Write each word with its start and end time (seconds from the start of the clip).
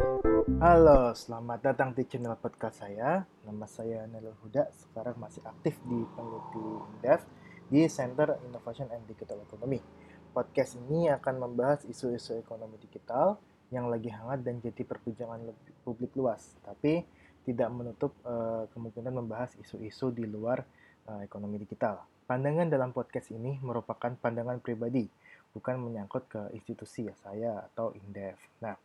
Halo, 0.00 1.12
selamat 1.12 1.60
datang 1.60 1.92
di 1.92 2.08
channel 2.08 2.32
podcast 2.40 2.80
saya. 2.80 3.28
Nama 3.44 3.66
saya 3.68 4.08
Nelul 4.08 4.32
Huda, 4.40 4.72
sekarang 4.72 5.20
masih 5.20 5.44
aktif 5.44 5.76
di 5.84 6.00
peneliti 6.16 6.64
Indef 6.96 7.20
di 7.68 7.84
Center 7.92 8.40
Innovation 8.48 8.88
and 8.88 9.04
Digital 9.04 9.44
Economy. 9.44 9.84
Podcast 10.32 10.80
ini 10.80 11.12
akan 11.12 11.44
membahas 11.44 11.84
isu-isu 11.84 12.32
ekonomi 12.40 12.80
digital 12.80 13.36
yang 13.68 13.92
lagi 13.92 14.08
hangat 14.08 14.40
dan 14.40 14.64
jadi 14.64 14.88
perbincangan 14.88 15.52
publik 15.84 16.16
luas, 16.16 16.56
tapi 16.64 17.04
tidak 17.44 17.68
menutup 17.68 18.16
uh, 18.24 18.64
kemungkinan 18.72 19.12
membahas 19.12 19.52
isu-isu 19.60 20.08
di 20.16 20.24
luar 20.24 20.64
uh, 21.12 21.20
ekonomi 21.20 21.60
digital. 21.60 22.08
Pandangan 22.24 22.72
dalam 22.72 22.96
podcast 22.96 23.28
ini 23.36 23.60
merupakan 23.60 24.16
pandangan 24.16 24.64
pribadi, 24.64 25.04
bukan 25.52 25.76
menyangkut 25.76 26.24
ke 26.24 26.40
institusi 26.56 27.04
ya 27.04 27.14
saya 27.20 27.68
atau 27.68 27.92
Indef. 28.00 28.40
Nah, 28.64 28.80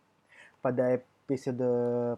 pada 0.66 0.98
episode 0.98 1.62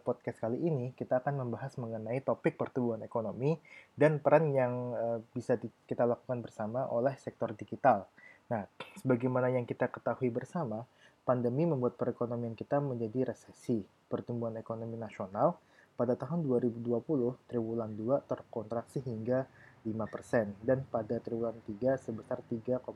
podcast 0.08 0.40
kali 0.40 0.64
ini 0.64 0.96
kita 0.96 1.20
akan 1.20 1.44
membahas 1.44 1.76
mengenai 1.76 2.24
topik 2.24 2.56
pertumbuhan 2.56 3.04
ekonomi 3.04 3.60
dan 3.92 4.24
peran 4.24 4.56
yang 4.56 4.96
uh, 4.96 5.20
bisa 5.36 5.60
kita 5.84 6.08
lakukan 6.08 6.40
bersama 6.40 6.88
oleh 6.88 7.12
sektor 7.20 7.52
digital. 7.52 8.08
Nah, 8.48 8.64
sebagaimana 9.04 9.52
yang 9.52 9.68
kita 9.68 9.92
ketahui 9.92 10.32
bersama, 10.32 10.88
pandemi 11.28 11.68
membuat 11.68 12.00
perekonomian 12.00 12.56
kita 12.56 12.80
menjadi 12.80 13.36
resesi. 13.36 13.84
Pertumbuhan 14.08 14.56
ekonomi 14.56 14.96
nasional 14.96 15.60
pada 16.00 16.16
tahun 16.16 16.48
2020 16.48 17.52
triwulan 17.52 17.92
2 18.00 18.32
terkontraksi 18.32 19.04
hingga 19.04 19.44
5% 19.84 20.64
dan 20.64 20.88
pada 20.88 21.20
triwulan 21.20 21.60
3 21.68 22.00
sebesar 22.00 22.40
3,49% 22.48 22.96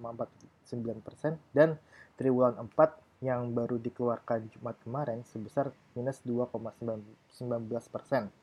dan 1.52 1.76
triwulan 2.16 2.56
4 2.56 3.11
yang 3.22 3.54
baru 3.54 3.78
dikeluarkan 3.78 4.50
Jumat 4.50 4.82
kemarin 4.82 5.22
sebesar 5.30 5.70
minus 5.94 6.18
2,19 6.26 6.82
persen. 7.94 8.34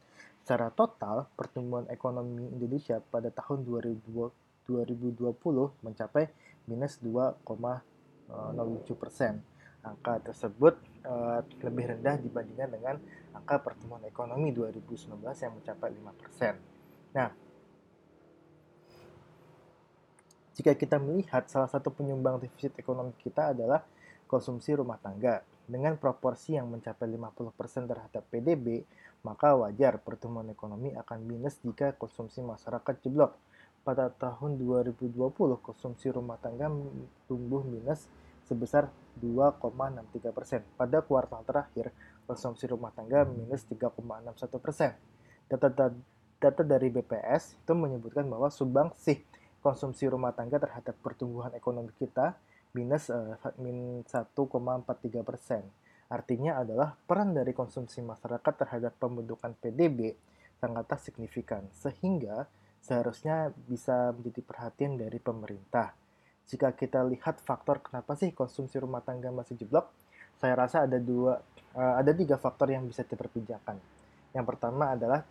Secara 0.47 0.70
total, 0.70 1.27
pertumbuhan 1.35 1.91
ekonomi 1.91 2.47
Indonesia 2.47 3.03
pada 3.03 3.29
tahun 3.35 3.67
2020 3.67 4.70
mencapai 5.83 6.31
minus 6.70 7.03
2,07 7.03 7.43
persen. 8.95 9.43
Angka 9.83 10.23
tersebut 10.31 10.79
uh, 11.05 11.42
lebih 11.63 11.98
rendah 11.98 12.17
dibandingkan 12.23 12.70
dengan 12.70 12.97
angka 13.35 13.59
pertumbuhan 13.59 14.07
ekonomi 14.07 14.55
2019 14.55 15.20
yang 15.27 15.53
mencapai 15.59 15.91
5 15.91 16.23
persen. 16.23 16.55
Nah, 17.19 17.35
jika 20.55 20.75
kita 20.75 21.03
melihat 21.03 21.51
salah 21.51 21.70
satu 21.70 21.91
penyumbang 21.91 22.39
defisit 22.42 22.75
ekonomi 22.79 23.15
kita 23.19 23.55
adalah 23.55 23.83
konsumsi 24.29 24.77
rumah 24.77 25.01
tangga. 25.01 25.41
Dengan 25.69 25.97
proporsi 25.97 26.57
yang 26.57 26.69
mencapai 26.69 27.09
50% 27.09 27.89
terhadap 27.89 28.25
PDB, 28.29 28.85
maka 29.25 29.53
wajar 29.57 30.01
pertumbuhan 30.01 30.48
ekonomi 30.53 30.93
akan 30.97 31.19
minus 31.25 31.61
jika 31.65 31.97
konsumsi 31.97 32.45
masyarakat 32.45 32.95
jeblok. 33.05 33.37
Pada 33.85 34.12
tahun 34.12 34.61
2020, 34.61 35.17
konsumsi 35.65 36.12
rumah 36.12 36.37
tangga 36.41 36.69
tumbuh 37.25 37.65
minus 37.65 38.05
sebesar 38.48 38.89
2,63 39.20 40.33
persen. 40.33 40.61
Pada 40.77 41.05
kuartal 41.05 41.45
terakhir, 41.45 41.92
konsumsi 42.25 42.69
rumah 42.69 42.92
tangga 42.92 43.25
minus 43.29 43.64
3,61 43.69 44.61
persen. 44.61 44.92
Data, 45.48 45.69
data 46.41 46.63
dari 46.64 46.89
BPS 46.92 47.61
itu 47.61 47.73
menyebutkan 47.73 48.29
bahwa 48.29 48.48
sih 48.97 49.20
konsumsi 49.61 50.07
rumah 50.07 50.33
tangga 50.33 50.57
terhadap 50.57 50.95
pertumbuhan 51.02 51.52
ekonomi 51.52 51.91
kita 51.98 52.36
minus 52.78 53.11
uh, 53.11 53.34
min 53.58 54.06
1,43 54.06 55.27
persen. 55.27 55.66
Artinya 56.08 56.62
adalah 56.62 56.94
peran 56.94 57.34
dari 57.34 57.50
konsumsi 57.50 58.00
masyarakat 58.00 58.55
terhadap 58.64 58.94
pembentukan 58.96 59.52
PDB 59.58 60.14
sangatlah 60.62 60.98
signifikan, 61.02 61.66
sehingga 61.74 62.46
seharusnya 62.78 63.50
bisa 63.66 64.14
menjadi 64.14 64.40
perhatian 64.46 64.94
dari 64.94 65.18
pemerintah. 65.18 65.92
Jika 66.48 66.72
kita 66.72 67.05
lihat 67.05 67.44
faktor 67.44 67.83
kenapa 67.84 68.16
sih 68.16 68.33
konsumsi 68.33 68.80
rumah 68.80 69.05
tangga 69.05 69.28
masih 69.28 69.58
jeblok, 69.58 69.92
saya 70.39 70.55
rasa 70.55 70.86
ada 70.86 70.96
dua, 70.96 71.42
uh, 71.74 71.95
ada 71.98 72.14
tiga 72.14 72.39
faktor 72.39 72.72
yang 72.72 72.86
bisa 72.86 73.05
diperbincangkan. 73.05 73.77
Yang 74.33 74.46
pertama 74.48 74.95
adalah 74.95 75.27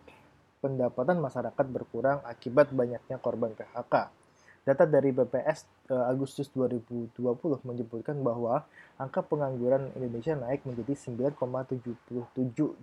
pendapatan 0.62 1.18
masyarakat 1.22 1.66
berkurang 1.70 2.20
akibat 2.28 2.70
banyaknya 2.70 3.18
korban 3.18 3.56
PHK. 3.56 4.27
Data 4.68 4.84
dari 4.84 5.16
BPS 5.16 5.88
eh, 5.88 6.06
Agustus 6.12 6.52
2020 6.52 7.16
menyebutkan 7.64 8.20
bahwa 8.20 8.68
angka 9.00 9.24
pengangguran 9.24 9.96
Indonesia 9.96 10.36
naik 10.36 10.68
menjadi 10.68 10.92
9,77 10.92 11.96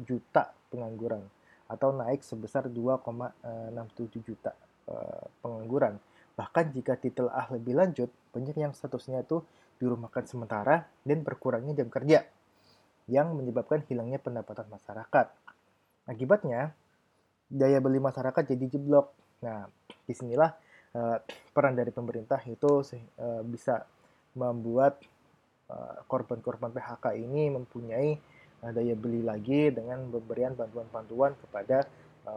juta 0.00 0.44
pengangguran 0.72 1.20
atau 1.68 1.92
naik 1.92 2.24
sebesar 2.24 2.72
2,67 2.72 4.20
juta 4.20 4.52
uh, 4.84 5.24
pengangguran. 5.40 5.96
Bahkan 6.36 6.76
jika 6.76 7.00
ditelaah 7.00 7.48
lebih 7.56 7.72
lanjut, 7.72 8.12
banyak 8.36 8.52
yang 8.52 8.76
statusnya 8.76 9.24
itu 9.24 9.40
dirumahkan 9.80 10.28
sementara 10.28 10.84
dan 11.08 11.24
berkurangnya 11.24 11.72
jam 11.72 11.88
kerja 11.88 12.28
yang 13.08 13.32
menyebabkan 13.32 13.80
hilangnya 13.88 14.20
pendapatan 14.20 14.68
masyarakat. 14.68 15.26
Akibatnya, 16.04 16.76
daya 17.48 17.80
beli 17.80 18.00
masyarakat 18.00 18.44
jadi 18.44 18.64
jeblok. 18.76 19.12
Nah, 19.40 19.68
di 20.04 20.12
sinilah 20.12 20.52
uh, 20.94 21.18
peran 21.50 21.74
dari 21.74 21.90
pemerintah 21.90 22.40
itu 22.46 22.80
uh, 22.80 23.42
bisa 23.42 23.82
membuat 24.34 25.02
uh, 25.70 26.02
korban-korban 26.06 26.70
PHK 26.74 27.18
ini 27.18 27.50
mempunyai 27.52 28.18
daya 28.64 28.96
beli 28.96 29.20
lagi 29.20 29.68
dengan 29.68 30.08
pemberian 30.08 30.56
bantuan-bantuan 30.56 31.36
kepada 31.36 31.84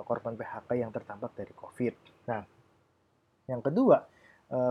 korban 0.03 0.35
PHK 0.35 0.75
yang 0.75 0.91
terdampak 0.91 1.31
dari 1.39 1.55
COVID. 1.55 1.93
Nah, 2.27 2.43
yang 3.47 3.63
kedua, 3.63 4.03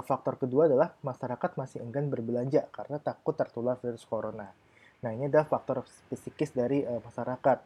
faktor 0.05 0.37
kedua 0.37 0.69
adalah 0.69 0.93
masyarakat 1.01 1.57
masih 1.57 1.81
enggan 1.81 2.13
berbelanja 2.13 2.69
karena 2.69 3.01
takut 3.01 3.41
tertular 3.41 3.81
virus 3.81 4.05
corona. 4.05 4.53
Nah, 5.01 5.11
ini 5.17 5.33
adalah 5.33 5.49
faktor 5.49 5.89
psikis 6.13 6.53
dari 6.53 6.85
masyarakat. 6.85 7.65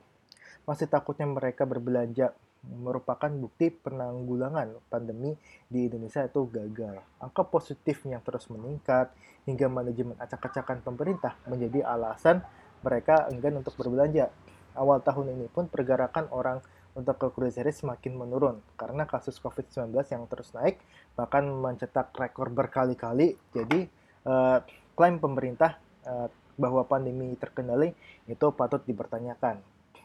Masih 0.71 0.87
takutnya 0.87 1.27
mereka 1.27 1.67
berbelanja 1.67 2.31
merupakan 2.61 3.33
bukti 3.33 3.73
penanggulangan 3.73 4.77
pandemi 4.93 5.33
di 5.67 5.89
Indonesia 5.89 6.25
itu 6.25 6.45
gagal. 6.53 7.01
Angka 7.17 7.49
positif 7.49 8.05
yang 8.05 8.21
terus 8.21 8.49
meningkat 8.53 9.13
hingga 9.49 9.67
manajemen 9.73 10.17
acak-acakan 10.21 10.85
pemerintah 10.85 11.37
menjadi 11.49 11.89
alasan 11.89 12.45
mereka 12.85 13.29
enggan 13.33 13.65
untuk 13.65 13.77
berbelanja. 13.81 14.29
Awal 14.77 15.01
tahun 15.01 15.35
ini 15.41 15.49
pun 15.51 15.67
pergerakan 15.67 16.29
orang 16.31 16.61
untuk 16.95 17.17
ke 17.17 17.29
grocery 17.33 17.71
semakin 17.71 18.19
menurun 18.19 18.59
karena 18.75 19.07
kasus 19.07 19.39
COVID-19 19.39 19.95
yang 20.11 20.27
terus 20.27 20.51
naik 20.53 20.83
bahkan 21.15 21.47
mencetak 21.47 22.13
rekor 22.19 22.51
berkali-kali. 22.51 23.39
Jadi 23.55 23.87
uh, 24.27 24.59
klaim 24.99 25.17
pemerintah 25.23 25.79
uh, 26.05 26.29
bahwa 26.61 26.85
pandemi 26.85 27.33
terkendali 27.41 27.95
itu 28.29 28.47
patut 28.53 28.85
dipertanyakan. 28.85 29.63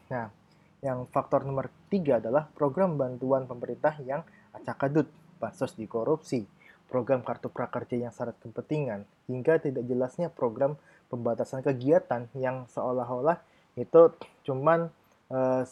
Nah, 0.08 0.32
yang 0.86 1.10
faktor 1.10 1.42
nomor 1.42 1.66
tiga 1.90 2.22
adalah 2.22 2.46
program 2.54 2.94
bantuan 2.94 3.50
pemerintah 3.50 3.98
yang 4.06 4.22
acak-adut, 4.54 5.10
bansos 5.42 5.74
di 5.74 5.90
korupsi, 5.90 6.46
program 6.86 7.26
kartu 7.26 7.50
prakerja 7.50 7.98
yang 7.98 8.14
syarat 8.14 8.38
kepentingan, 8.38 9.02
hingga 9.26 9.58
tidak 9.58 9.82
jelasnya 9.90 10.30
program 10.30 10.78
pembatasan 11.10 11.66
kegiatan 11.66 12.30
yang 12.38 12.70
seolah-olah 12.70 13.42
itu 13.74 14.14
cuman 14.46 14.88
uh, 15.28 15.62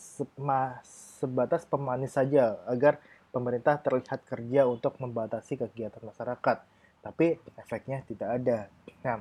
sebatas 1.18 1.64
pemanis 1.64 2.18
saja 2.18 2.58
agar 2.66 2.98
pemerintah 3.30 3.78
terlihat 3.80 4.22
kerja 4.26 4.66
untuk 4.66 4.98
membatasi 4.98 5.58
kegiatan 5.58 6.02
masyarakat. 6.02 6.58
Tapi 7.02 7.36
efeknya 7.58 8.00
tidak 8.06 8.28
ada. 8.42 8.58
Nah, 9.04 9.18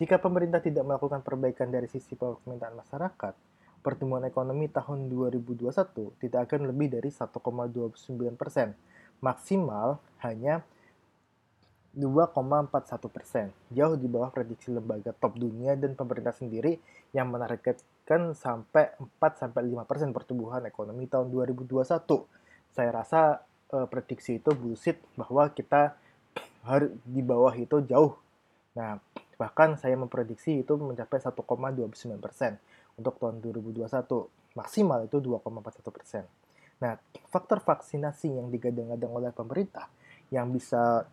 jika 0.00 0.16
pemerintah 0.16 0.64
tidak 0.64 0.82
melakukan 0.82 1.20
perbaikan 1.20 1.68
dari 1.68 1.86
sisi 1.86 2.16
permintaan 2.16 2.74
masyarakat, 2.74 3.34
pertumbuhan 3.80 4.28
ekonomi 4.28 4.68
tahun 4.68 5.08
2021 5.08 5.72
tidak 6.20 6.40
akan 6.48 6.68
lebih 6.68 6.92
dari 7.00 7.08
1,29 7.08 8.36
persen, 8.36 8.76
maksimal 9.24 10.00
hanya 10.20 10.60
2,41 11.90 12.70
persen, 13.10 13.50
jauh 13.74 13.98
di 13.98 14.06
bawah 14.06 14.30
prediksi 14.30 14.70
lembaga 14.70 15.10
top 15.10 15.34
dunia 15.42 15.74
dan 15.74 15.98
pemerintah 15.98 16.30
sendiri 16.30 16.78
yang 17.10 17.26
menargetkan 17.34 18.30
sampai 18.38 18.94
4-5 19.18 19.90
persen 19.90 20.14
pertumbuhan 20.14 20.62
ekonomi 20.70 21.10
tahun 21.10 21.34
2021. 21.34 21.82
Saya 22.70 22.90
rasa 22.94 23.42
uh, 23.74 23.90
prediksi 23.90 24.38
itu 24.38 24.54
bullshit 24.54 25.02
bahwa 25.18 25.50
kita 25.50 25.98
harus 26.62 26.94
di 27.02 27.26
bawah 27.26 27.58
itu 27.58 27.82
jauh. 27.82 28.14
Nah, 28.78 29.02
bahkan 29.34 29.74
saya 29.74 29.98
memprediksi 29.98 30.62
itu 30.62 30.78
mencapai 30.78 31.18
1,29 31.18 32.22
persen 32.22 32.60
untuk 33.00 33.16
tahun 33.16 33.40
2021. 33.40 33.88
Maksimal 34.54 35.08
itu 35.08 35.16
2,41 35.18 35.88
persen. 35.88 36.24
Nah, 36.80 36.96
faktor 37.28 37.60
vaksinasi 37.60 38.36
yang 38.40 38.48
digadang-gadang 38.52 39.12
oleh 39.12 39.30
pemerintah 39.32 39.88
yang 40.32 40.48
bisa 40.52 41.04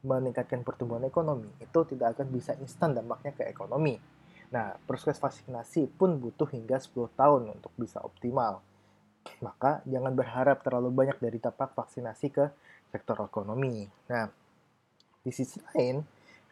meningkatkan 0.00 0.64
pertumbuhan 0.64 1.04
ekonomi 1.04 1.48
itu 1.60 1.80
tidak 1.92 2.16
akan 2.16 2.26
bisa 2.32 2.56
instan 2.56 2.96
dampaknya 2.96 3.36
ke 3.36 3.44
ekonomi. 3.48 4.00
Nah, 4.50 4.74
proses 4.88 5.20
vaksinasi 5.20 5.92
pun 5.94 6.16
butuh 6.18 6.48
hingga 6.50 6.80
10 6.80 7.12
tahun 7.14 7.42
untuk 7.54 7.72
bisa 7.76 8.00
optimal. 8.00 8.64
Maka 9.44 9.84
jangan 9.84 10.16
berharap 10.16 10.64
terlalu 10.64 10.90
banyak 10.90 11.20
dari 11.20 11.38
tapak 11.38 11.76
vaksinasi 11.76 12.26
ke 12.32 12.44
sektor 12.90 13.20
ekonomi. 13.20 13.86
Nah, 14.10 14.26
di 15.20 15.30
sisi 15.30 15.60
lain, 15.70 16.00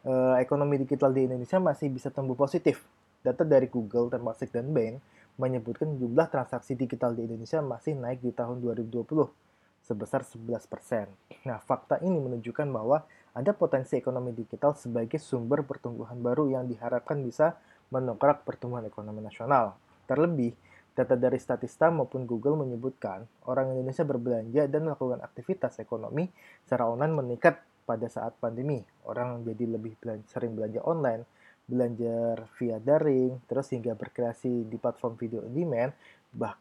eh, 0.04 0.34
ekonomi 0.38 0.78
digital 0.78 1.10
di 1.10 1.26
Indonesia 1.26 1.58
masih 1.58 1.88
bisa 1.90 2.12
tumbuh 2.12 2.36
positif. 2.38 2.84
Data 3.20 3.42
dari 3.42 3.66
Google, 3.66 4.08
Temasek, 4.08 4.54
dan 4.54 4.70
Bain 4.70 5.02
menyebutkan 5.38 5.94
jumlah 5.94 6.26
transaksi 6.30 6.74
digital 6.74 7.14
di 7.14 7.26
Indonesia 7.26 7.62
masih 7.62 7.94
naik 7.94 8.22
di 8.22 8.34
tahun 8.34 8.58
2020 8.58 9.06
sebesar 9.82 10.26
11%. 10.26 11.46
Nah, 11.46 11.58
fakta 11.62 12.02
ini 12.02 12.18
menunjukkan 12.18 12.68
bahwa 12.68 13.06
ada 13.32 13.54
potensi 13.54 13.94
ekonomi 13.94 14.34
digital 14.34 14.74
sebagai 14.74 15.22
sumber 15.22 15.62
pertumbuhan 15.62 16.18
baru 16.18 16.50
yang 16.50 16.66
diharapkan 16.66 17.22
bisa 17.22 17.54
mendongkrak 17.94 18.42
pertumbuhan 18.42 18.84
ekonomi 18.84 19.22
nasional. 19.22 19.78
Terlebih, 20.10 20.52
data 20.92 21.14
dari 21.14 21.38
Statista 21.38 21.88
maupun 21.94 22.26
Google 22.26 22.58
menyebutkan 22.58 23.24
orang 23.46 23.72
Indonesia 23.72 24.02
berbelanja 24.02 24.66
dan 24.66 24.90
melakukan 24.90 25.22
aktivitas 25.22 25.78
ekonomi 25.78 26.26
secara 26.66 26.90
online 26.90 27.14
meningkat 27.14 27.62
pada 27.86 28.10
saat 28.10 28.34
pandemi. 28.36 28.82
Orang 29.06 29.46
jadi 29.46 29.64
lebih 29.64 29.96
belanja, 30.02 30.26
sering 30.28 30.58
belanja 30.58 30.82
online, 30.84 31.22
belanja 31.68 32.48
via 32.56 32.80
daring, 32.80 33.44
terus 33.44 33.68
hingga 33.76 33.92
berkreasi 33.92 34.64
di 34.64 34.76
platform 34.80 35.14
video 35.20 35.44
on 35.44 35.52
demand. 35.52 35.92
Bah, 36.32 36.56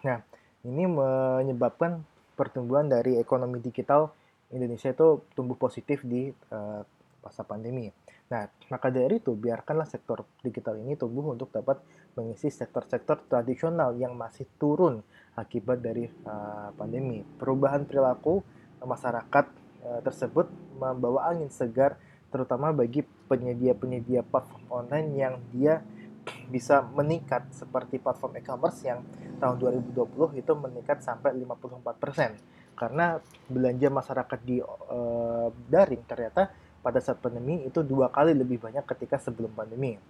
nah, 0.00 0.24
ini 0.64 0.88
menyebabkan 0.88 2.00
pertumbuhan 2.32 2.88
dari 2.88 3.20
ekonomi 3.20 3.60
digital 3.60 4.10
Indonesia 4.50 4.90
itu 4.90 5.20
tumbuh 5.36 5.58
positif 5.60 6.00
di 6.00 6.32
uh, 6.32 6.80
masa 7.20 7.42
pandemi. 7.44 7.92
Nah, 8.26 8.50
maka 8.72 8.90
dari 8.90 9.22
itu 9.22 9.34
biarkanlah 9.38 9.86
sektor 9.86 10.26
digital 10.42 10.78
ini 10.82 10.98
tumbuh 10.98 11.30
untuk 11.30 11.54
dapat 11.54 11.78
mengisi 12.18 12.50
sektor-sektor 12.50 13.22
tradisional 13.30 13.94
yang 13.94 14.18
masih 14.18 14.46
turun 14.58 15.02
akibat 15.38 15.78
dari 15.78 16.10
uh, 16.26 16.74
pandemi. 16.74 17.22
Perubahan 17.22 17.86
perilaku 17.86 18.42
masyarakat 18.82 19.46
uh, 19.86 20.00
tersebut 20.02 20.50
membawa 20.78 21.30
angin 21.30 21.50
segar 21.50 21.98
terutama 22.30 22.74
bagi 22.74 23.06
penyedia-penyedia 23.26 24.22
platform 24.26 24.64
online 24.70 25.08
yang 25.14 25.34
dia 25.50 25.82
bisa 26.54 26.82
meningkat 26.94 27.50
seperti 27.54 27.98
platform 27.98 28.38
e-commerce 28.38 28.82
yang 28.86 29.02
tahun 29.38 29.60
2020 29.92 30.40
itu 30.40 30.52
meningkat 30.56 31.04
sampai 31.04 31.36
54% 31.36 32.56
karena 32.76 33.18
belanja 33.48 33.88
masyarakat 33.88 34.40
di 34.44 34.60
uh, 34.60 35.48
daring 35.66 36.04
ternyata 36.04 36.52
pada 36.84 37.02
saat 37.02 37.18
pandemi 37.18 37.66
itu 37.66 37.82
dua 37.82 38.12
kali 38.12 38.36
lebih 38.36 38.62
banyak 38.62 38.84
ketika 38.86 39.18
sebelum 39.18 39.50
pandemi. 39.56 39.96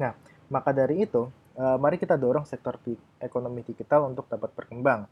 Nah, 0.00 0.16
maka 0.48 0.70
dari 0.74 1.04
itu, 1.06 1.28
uh, 1.56 1.76
mari 1.78 1.96
kita 1.96 2.18
dorong 2.18 2.44
sektor 2.44 2.78
ekonomi 3.20 3.62
digital 3.62 4.10
untuk 4.10 4.26
dapat 4.26 4.50
berkembang. 4.54 5.06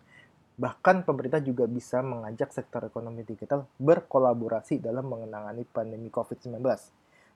Bahkan 0.58 1.08
pemerintah 1.08 1.40
juga 1.40 1.64
bisa 1.64 2.04
mengajak 2.04 2.52
sektor 2.52 2.84
ekonomi 2.84 3.24
digital 3.24 3.64
berkolaborasi 3.80 4.78
dalam 4.78 5.08
mengenangani 5.08 5.64
pandemi 5.64 6.12
COVID-19. 6.12 6.60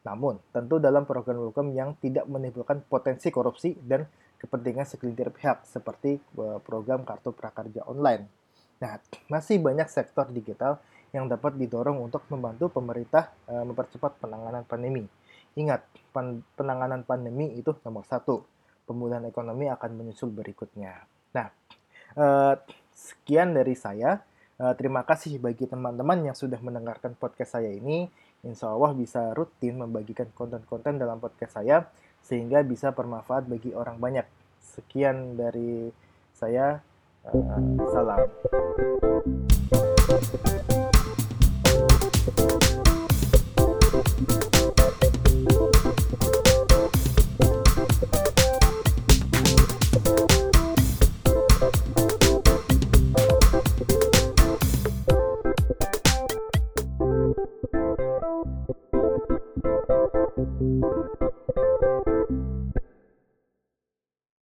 Namun, 0.05 0.43
tentu 0.51 0.83
dalam 0.83 1.07
program-program 1.09 1.73
yang 1.73 1.95
tidak 2.03 2.29
menimbulkan 2.29 2.85
potensi 2.85 3.33
korupsi 3.33 3.79
dan 3.81 4.05
kepentingan 4.37 4.85
segelintir 4.85 5.33
pihak, 5.33 5.65
seperti 5.65 6.21
eh, 6.21 6.59
program 6.61 7.07
Kartu 7.09 7.33
Prakerja 7.33 7.89
Online. 7.89 8.29
Nah, 8.77 9.01
masih 9.33 9.57
banyak 9.57 9.89
sektor 9.89 10.29
digital 10.29 10.77
yang 11.17 11.33
dapat 11.33 11.57
didorong 11.57 11.97
untuk 11.97 12.29
membantu 12.29 12.69
pemerintah 12.69 13.33
uh, 13.49 13.65
mempercepat 13.65 14.21
penanganan 14.21 14.69
pandemi. 14.69 15.09
Ingat, 15.57 15.89
pan 16.13 16.45
penanganan 16.53 17.09
pandemi 17.09 17.57
itu 17.57 17.73
nomor 17.89 18.05
satu. 18.05 18.45
Pemulihan 18.85 19.25
ekonomi 19.25 19.67
akan 19.73 19.91
menyusul 19.97 20.29
berikutnya. 20.29 21.09
Nah, 21.33 21.49
uh, 22.21 22.55
sekian 22.93 23.57
dari 23.57 23.73
saya. 23.73 24.21
Uh, 24.57 24.73
terima 24.73 25.05
kasih 25.05 25.37
bagi 25.37 25.69
teman-teman 25.69 26.33
yang 26.33 26.37
sudah 26.37 26.61
mendengarkan 26.61 27.17
podcast 27.17 27.57
saya 27.57 27.73
ini. 27.73 28.09
Insya 28.47 28.71
Allah 28.71 28.95
bisa 28.95 29.35
rutin 29.35 29.83
membagikan 29.83 30.31
konten-konten 30.31 31.03
dalam 31.03 31.19
podcast 31.19 31.59
saya 31.59 31.83
sehingga 32.23 32.63
bisa 32.63 32.95
bermanfaat 32.95 33.51
bagi 33.51 33.75
orang 33.75 33.99
banyak. 33.99 34.27
Sekian 34.63 35.35
dari 35.35 35.91
saya. 36.31 36.79
Uh, 37.27 37.83
salam. 37.91 38.23